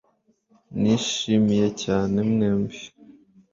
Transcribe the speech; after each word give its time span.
Nishimiye 0.81 1.67
cyane 1.83 2.17
mwembi 2.31 2.79